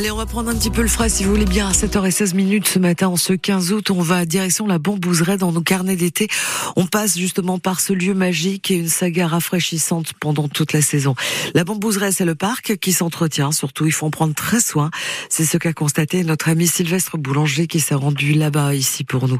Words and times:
Allez, 0.00 0.10
on 0.10 0.16
va 0.16 0.24
prendre 0.24 0.48
un 0.48 0.54
petit 0.54 0.70
peu 0.70 0.80
le 0.80 0.88
frais 0.88 1.10
si 1.10 1.24
vous 1.24 1.30
voulez 1.30 1.44
bien. 1.44 1.68
À 1.68 1.72
7h16 1.72 2.34
minutes 2.34 2.66
ce 2.66 2.78
matin, 2.78 3.08
en 3.08 3.16
ce 3.16 3.34
15 3.34 3.70
août, 3.70 3.90
on 3.90 4.00
va 4.00 4.24
direction 4.24 4.66
la 4.66 4.78
Bambouseraie 4.78 5.36
dans 5.36 5.52
nos 5.52 5.60
carnets 5.60 5.94
d'été. 5.94 6.26
On 6.74 6.86
passe 6.86 7.18
justement 7.18 7.58
par 7.58 7.80
ce 7.80 7.92
lieu 7.92 8.14
magique 8.14 8.70
et 8.70 8.76
une 8.76 8.88
saga 8.88 9.26
rafraîchissante 9.26 10.14
pendant 10.18 10.48
toute 10.48 10.72
la 10.72 10.80
saison. 10.80 11.16
La 11.52 11.64
Bambouseraie, 11.64 12.12
c'est 12.12 12.24
le 12.24 12.34
parc 12.34 12.78
qui 12.78 12.94
s'entretient. 12.94 13.52
Surtout, 13.52 13.84
il 13.84 13.92
faut 13.92 14.06
en 14.06 14.10
prendre 14.10 14.34
très 14.34 14.60
soin. 14.60 14.90
C'est 15.28 15.44
ce 15.44 15.58
qu'a 15.58 15.74
constaté 15.74 16.24
notre 16.24 16.48
ami 16.48 16.66
Sylvestre 16.66 17.18
Boulanger 17.18 17.66
qui 17.66 17.80
s'est 17.80 17.94
rendu 17.94 18.32
là-bas 18.32 18.74
ici 18.74 19.04
pour 19.04 19.28
nous. 19.28 19.38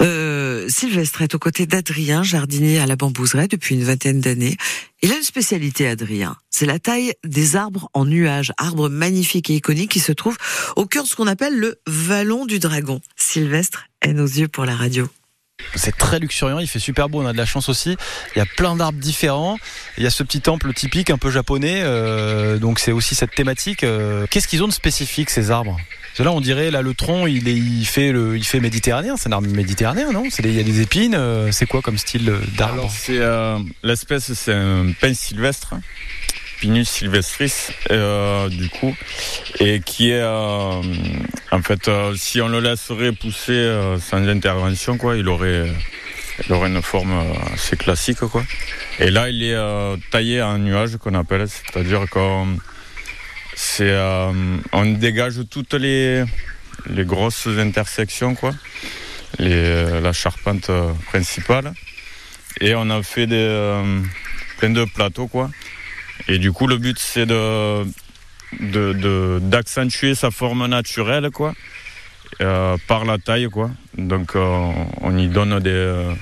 Euh, 0.00 0.39
Sylvestre 0.68 1.22
est 1.22 1.34
aux 1.34 1.38
côtés 1.38 1.66
d'Adrien, 1.66 2.22
jardinier 2.22 2.78
à 2.78 2.86
la 2.86 2.96
Bambouseraie 2.96 3.48
depuis 3.48 3.74
une 3.74 3.84
vingtaine 3.84 4.20
d'années. 4.20 4.56
Il 5.02 5.12
a 5.12 5.16
une 5.16 5.22
spécialité, 5.22 5.88
Adrien. 5.88 6.36
C'est 6.50 6.66
la 6.66 6.78
taille 6.78 7.12
des 7.24 7.56
arbres 7.56 7.88
en 7.94 8.04
nuages, 8.04 8.52
arbres 8.58 8.88
magnifiques 8.88 9.50
et 9.50 9.54
iconiques 9.54 9.90
qui 9.90 10.00
se 10.00 10.12
trouvent 10.12 10.38
au 10.76 10.86
cœur 10.86 11.04
de 11.04 11.08
ce 11.08 11.16
qu'on 11.16 11.26
appelle 11.26 11.58
le 11.58 11.80
vallon 11.86 12.46
du 12.46 12.58
dragon. 12.58 13.00
Sylvestre 13.16 13.86
est 14.02 14.12
nos 14.12 14.26
yeux 14.26 14.48
pour 14.48 14.64
la 14.64 14.74
radio. 14.74 15.08
C'est 15.74 15.96
très 15.96 16.18
luxuriant, 16.18 16.58
il 16.58 16.66
fait 16.66 16.78
super 16.78 17.08
beau, 17.08 17.22
on 17.22 17.26
a 17.26 17.32
de 17.32 17.38
la 17.38 17.46
chance 17.46 17.68
aussi. 17.68 17.96
Il 18.34 18.38
y 18.38 18.42
a 18.42 18.46
plein 18.46 18.76
d'arbres 18.76 18.98
différents. 18.98 19.58
Il 19.98 20.04
y 20.04 20.06
a 20.06 20.10
ce 20.10 20.22
petit 20.22 20.40
temple 20.40 20.72
typique 20.72 21.10
un 21.10 21.18
peu 21.18 21.30
japonais, 21.30 21.82
euh, 21.82 22.58
donc 22.58 22.78
c'est 22.78 22.92
aussi 22.92 23.14
cette 23.14 23.34
thématique. 23.34 23.84
Euh, 23.84 24.26
Qu'est-ce 24.30 24.48
qu'ils 24.48 24.62
ont 24.62 24.68
de 24.68 24.72
spécifique 24.72 25.30
ces 25.30 25.50
arbres? 25.50 25.76
Là, 26.18 26.32
on 26.32 26.40
dirait 26.40 26.70
là 26.70 26.82
le 26.82 26.92
tronc, 26.92 27.26
il, 27.26 27.48
est, 27.48 27.56
il 27.56 27.86
fait 27.86 28.12
le, 28.12 28.36
il 28.36 28.44
fait 28.44 28.60
méditerranéen. 28.60 29.16
C'est 29.16 29.28
un 29.28 29.32
arbre 29.32 29.48
méditerranéen, 29.48 30.12
non? 30.12 30.24
Il 30.38 30.54
y 30.54 30.60
a 30.60 30.62
des 30.62 30.80
épines. 30.82 31.14
euh, 31.14 31.50
c'est 31.50 31.66
quoi 31.66 31.80
comme 31.80 31.96
style 31.96 32.30
d'arbre? 32.58 32.74
Alors 32.74 32.90
c'est 32.90 33.18
euh, 33.18 33.58
l'espèce 33.82 34.32
c'est 34.34 34.52
un 34.52 34.92
pin 35.00 35.14
sylvestre, 35.14 35.74
Pinus 36.60 36.90
sylvestris 36.90 37.68
euh, 37.90 38.50
du 38.50 38.68
coup, 38.68 38.94
et 39.60 39.80
qui 39.80 40.10
est 40.10 40.20
euh, 40.20 40.82
en 41.52 41.62
fait 41.62 41.88
euh, 41.88 42.14
si 42.16 42.42
on 42.42 42.48
le 42.48 42.60
laisserait 42.60 43.12
pousser 43.12 43.52
euh, 43.52 43.98
sans 43.98 44.26
intervention 44.28 44.98
quoi, 44.98 45.16
il 45.16 45.26
aurait 45.28 45.72
il 46.46 46.52
aurait 46.52 46.68
une 46.68 46.82
forme 46.82 47.12
euh, 47.12 47.54
assez 47.54 47.78
classique 47.78 48.18
quoi. 48.18 48.44
Et 48.98 49.10
là 49.10 49.30
il 49.30 49.42
est 49.42 49.54
euh, 49.54 49.96
taillé 50.10 50.42
en 50.42 50.58
nuage 50.58 50.98
qu'on 50.98 51.14
appelle, 51.14 51.46
c'est-à-dire 51.48 52.04
qu'on 52.10 52.58
c'est 53.54 53.90
euh, 53.90 54.32
on 54.72 54.86
dégage 54.86 55.40
toutes 55.50 55.74
les 55.74 56.24
grosses 56.88 57.46
intersections 57.46 58.34
quoi, 58.34 58.52
euh, 59.40 60.00
la 60.00 60.12
charpente 60.12 60.70
euh, 60.70 60.92
principale 61.06 61.72
et 62.60 62.74
on 62.74 62.90
a 62.90 63.02
fait 63.02 63.26
plein 64.58 64.70
de 64.70 64.84
plateaux 64.84 65.28
quoi. 65.28 65.50
Et 66.28 66.38
du 66.38 66.52
coup 66.52 66.66
le 66.66 66.76
but 66.78 66.98
c'est 66.98 67.26
d'accentuer 69.50 70.14
sa 70.14 70.30
forme 70.30 70.66
naturelle 70.66 71.30
quoi 71.30 71.54
par 72.86 73.04
la 73.04 73.18
taille 73.18 73.48
quoi. 73.48 73.70
Donc 73.96 74.34
on 74.34 75.18
y 75.18 75.28
donne 75.28 75.60
des 75.60 75.70
euh, 75.70 76.12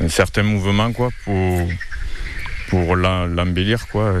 un 0.00 0.08
certain 0.08 0.42
mouvement 0.42 0.92
quoi 0.92 1.10
pour 1.24 1.68
pour 2.68 2.96
l'embellir 2.96 3.86
quoi. 3.88 4.14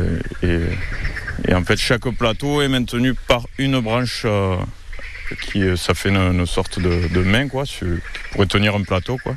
Et 1.48 1.54
en 1.54 1.64
fait 1.64 1.76
chaque 1.76 2.08
plateau 2.16 2.62
est 2.62 2.68
maintenu 2.68 3.14
par 3.14 3.46
une 3.58 3.80
branche 3.80 4.22
euh, 4.24 4.56
qui 5.42 5.62
ça 5.76 5.94
fait 5.94 6.10
une, 6.10 6.46
sorte 6.46 6.78
de, 6.78 7.22
main 7.22 7.48
quoi 7.48 7.64
sur- 7.66 7.86
qui 7.96 8.32
pourrait 8.32 8.46
tenir 8.46 8.74
un 8.74 8.82
plateau 8.82 9.18
quoi. 9.22 9.34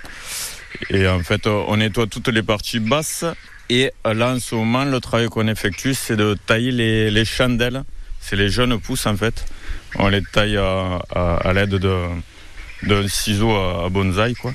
Et 0.90 1.08
en 1.08 1.20
fait, 1.20 1.48
euh, 1.48 1.64
on 1.70 1.78
nettoie 1.78 2.06
toutes 2.08 2.28
les 2.28 2.44
parties 2.44 2.80
basses. 2.82 3.24
Et 3.70 3.92
euh, 4.06 4.14
là, 4.14 4.34
en 4.34 4.40
ce 4.42 4.56
moment, 4.56 4.84
le 4.84 5.00
travail 5.00 5.28
qu'on 5.28 5.48
effectue, 5.48 5.94
c'est 5.94 6.18
de 6.18 6.36
tailler 6.46 6.72
les, 6.72 7.10
les 7.10 7.24
chandelles. 7.24 7.84
C'est 8.20 8.36
les 8.36 8.50
jeunes 8.50 8.78
pousses, 8.82 9.06
en 9.06 9.16
fait. 9.16 9.46
On 9.98 10.10
les 10.10 10.22
taille 10.22 10.58
à, 10.58 11.54
l'aide 11.54 11.70
de- 11.76 12.08
d'un 12.84 13.08
ciseau 13.08 13.52
à, 13.56 13.86
à 13.86 13.90
bonsaï, 13.90 14.34
quoi. 14.34 14.54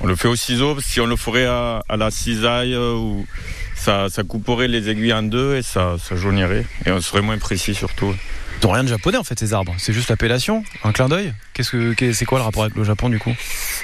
On 0.00 0.06
le 0.06 0.16
fait 0.16 0.28
au 0.28 0.36
ciseau. 0.36 0.80
Si 0.80 1.00
on 1.02 1.06
le 1.06 1.16
ferait 1.16 1.44
à, 1.44 1.82
à 1.86 1.98
la 1.98 2.10
cisaille, 2.10 2.72
euh, 2.74 2.94
ou 2.94 3.26
ça, 3.74 4.08
ça 4.08 4.22
couperait 4.22 4.68
les 4.68 4.88
aiguilles 4.88 5.12
en 5.12 5.22
deux 5.22 5.56
et 5.56 5.62
ça, 5.62 5.96
ça 6.02 6.16
jaunirait. 6.16 6.66
Et 6.86 6.90
on 6.90 7.00
serait 7.00 7.22
moins 7.22 7.38
précis, 7.38 7.74
surtout. 7.74 8.14
Ils 8.62 8.66
ont 8.68 8.70
rien 8.70 8.84
de 8.84 8.88
japonais 8.88 9.18
en 9.18 9.24
fait 9.24 9.36
ces 9.36 9.54
arbres. 9.54 9.74
C'est 9.78 9.92
juste 9.92 10.08
l'appellation, 10.08 10.62
un 10.84 10.92
clin 10.92 11.08
d'œil. 11.08 11.32
Qu'est-ce 11.52 11.70
que 11.70 12.12
c'est 12.12 12.24
quoi 12.24 12.38
le 12.38 12.44
rapport 12.44 12.62
avec 12.62 12.76
le 12.76 12.84
Japon 12.84 13.08
du 13.08 13.18
coup? 13.18 13.34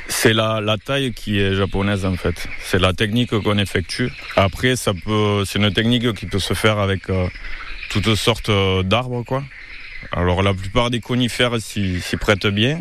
C'est 0.07 0.33
la, 0.33 0.61
la 0.61 0.79
taille 0.79 1.13
qui 1.13 1.41
est 1.41 1.57
japonaise 1.57 2.05
en 2.05 2.15
fait. 2.15 2.47
C'est 2.63 2.79
la 2.79 2.93
technique 2.93 3.37
qu'on 3.37 3.59
effectue. 3.59 4.13
Après, 4.37 4.77
ça 4.77 4.93
peut, 4.95 5.43
c'est 5.45 5.59
une 5.59 5.73
technique 5.73 6.13
qui 6.15 6.27
peut 6.27 6.39
se 6.39 6.55
faire 6.55 6.79
avec 6.79 7.11
euh, 7.11 7.27
toutes 7.91 8.15
sortes 8.15 8.51
euh, 8.51 8.85
d'arbres 8.85 9.25
quoi. 9.25 9.43
Alors 10.13 10.45
la 10.45 10.55
plupart 10.55 10.91
des 10.91 11.01
conifères 11.01 11.61
s'y 11.61 12.01
s'y 12.01 12.17
prêtent 12.17 12.47
bien, 12.47 12.81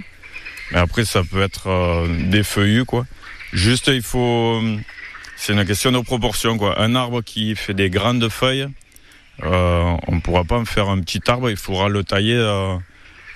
mais 0.72 0.78
après 0.78 1.04
ça 1.04 1.24
peut 1.24 1.42
être 1.42 1.68
euh, 1.68 2.08
des 2.30 2.44
feuillus 2.44 2.86
quoi. 2.86 3.08
Juste 3.54 3.88
il 3.88 4.04
faut, 4.04 4.62
c'est 5.38 5.54
une 5.54 5.64
question 5.66 5.92
de 5.92 6.00
proportion 6.00 6.58
quoi. 6.58 6.82
Un 6.82 6.96
arbre 6.96 7.22
qui 7.22 7.56
fait 7.56 7.76
des 7.76 7.90
grandes 7.90 8.28
feuilles, 8.28 8.68
euh, 9.44 9.96
on 10.08 10.16
ne 10.16 10.20
pourra 10.20 10.44
pas 10.44 10.58
en 10.58 10.66
faire 10.66 10.90
un 10.90 11.00
petit 11.00 11.22
arbre. 11.28 11.50
Il 11.50 11.58
faudra 11.58 11.90
le 11.90 12.04
tailler. 12.04 12.36
euh, 12.36 12.76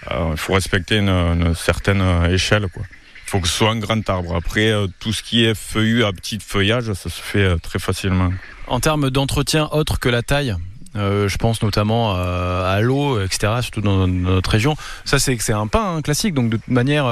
euh, 0.09 0.29
il 0.31 0.37
faut 0.37 0.53
respecter 0.53 0.97
une, 0.97 1.53
certaine 1.55 2.01
échelle. 2.29 2.67
Il 2.75 3.29
faut 3.29 3.39
que 3.39 3.47
ce 3.47 3.53
soit 3.53 3.69
un 3.69 3.77
grand 3.77 4.09
arbre. 4.09 4.35
Après, 4.35 4.73
tout 4.99 5.13
ce 5.13 5.21
qui 5.21 5.45
est 5.45 5.53
feuillu 5.53 6.03
à 6.03 6.11
petit 6.11 6.39
feuillage, 6.39 6.91
ça 6.93 7.09
se 7.09 7.21
fait 7.21 7.55
très 7.59 7.77
facilement. 7.77 8.31
En 8.67 8.79
termes 8.79 9.11
d'entretien 9.11 9.69
autre 9.71 9.99
que 9.99 10.09
la 10.09 10.23
taille, 10.23 10.55
je 10.95 11.37
pense 11.37 11.61
notamment 11.61 12.15
à 12.15 12.81
l'eau, 12.81 13.21
etc., 13.21 13.53
surtout 13.61 13.81
dans, 13.81 13.99
dans 13.99 14.07
notre 14.07 14.49
région. 14.49 14.75
Ça, 15.05 15.19
c'est 15.19 15.37
c'est 15.39 15.53
un 15.53 15.67
pain 15.67 15.97
hein, 15.97 16.01
classique, 16.01 16.33
donc 16.33 16.49
de 16.49 16.57
toute 16.57 16.67
manière, 16.67 17.05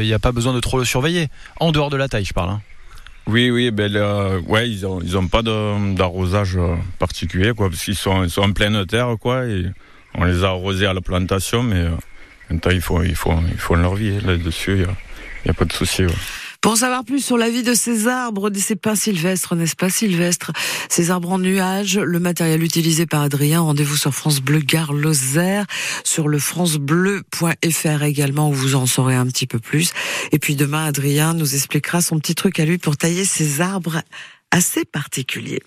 il 0.00 0.06
n'y 0.06 0.14
a 0.14 0.18
pas 0.18 0.32
besoin 0.32 0.54
de 0.54 0.60
trop 0.60 0.78
le 0.78 0.86
surveiller. 0.86 1.28
En 1.60 1.72
dehors 1.72 1.90
de 1.90 1.98
la 1.98 2.08
taille, 2.08 2.24
je 2.24 2.32
parle. 2.32 2.50
hein. 2.50 2.62
Oui, 3.26 3.50
oui, 3.50 3.70
ben, 3.70 4.40
ouais, 4.48 4.68
ils 4.68 4.86
ont, 4.86 5.00
ils 5.02 5.16
ont 5.16 5.28
pas 5.28 5.42
d'arrosage 5.42 6.56
euh, 6.56 6.74
particulier, 6.98 7.52
quoi, 7.56 7.68
parce 7.68 7.84
qu'ils 7.84 7.94
sont, 7.94 8.24
ils 8.24 8.30
sont 8.30 8.42
en 8.42 8.52
pleine 8.52 8.84
terre, 8.86 9.14
quoi, 9.20 9.46
et 9.46 9.66
on 10.14 10.24
les 10.24 10.42
a 10.42 10.48
arrosés 10.48 10.86
à 10.86 10.94
la 10.94 11.00
plantation, 11.00 11.62
mais 11.62 11.76
euh, 11.76 11.90
maintenant, 12.50 12.72
il 12.72 12.80
faut, 12.80 13.02
il 13.02 13.14
faut, 13.14 13.34
il 13.52 13.58
faut 13.58 13.76
leur 13.76 13.94
vie 13.94 14.20
là-dessus, 14.20 14.72
il 14.72 14.78
n'y 14.78 14.84
a, 14.84 15.50
a 15.50 15.54
pas 15.54 15.64
de 15.64 15.72
souci. 15.72 16.02
Pour 16.60 16.72
en 16.72 16.76
savoir 16.76 17.04
plus 17.04 17.24
sur 17.24 17.38
la 17.38 17.48
vie 17.48 17.62
de 17.62 17.72
ces 17.72 18.06
arbres, 18.06 18.50
de 18.50 18.58
ces 18.58 18.76
pins 18.76 18.94
sylvestres, 18.94 19.56
n'est-ce 19.56 19.76
pas 19.76 19.88
Sylvestre? 19.88 20.52
Ces 20.90 21.10
arbres 21.10 21.32
en 21.32 21.38
nuages, 21.38 21.98
le 21.98 22.20
matériel 22.20 22.62
utilisé 22.62 23.06
par 23.06 23.22
Adrien, 23.22 23.60
rendez-vous 23.60 23.96
sur 23.96 24.12
France 24.12 24.40
Bleu 24.40 24.58
Gare 24.58 24.92
Lozère, 24.92 25.64
sur 26.04 26.28
le 26.28 26.38
francebleu.fr 26.38 28.02
également 28.02 28.50
où 28.50 28.52
vous 28.52 28.74
en 28.74 28.84
saurez 28.84 29.14
un 29.14 29.26
petit 29.26 29.46
peu 29.46 29.58
plus. 29.58 29.92
Et 30.32 30.38
puis 30.38 30.54
demain, 30.54 30.84
Adrien 30.84 31.32
nous 31.32 31.54
expliquera 31.54 32.02
son 32.02 32.18
petit 32.18 32.34
truc 32.34 32.60
à 32.60 32.66
lui 32.66 32.76
pour 32.76 32.98
tailler 32.98 33.24
ces 33.24 33.62
arbres 33.62 34.02
assez 34.50 34.84
particuliers. 34.84 35.62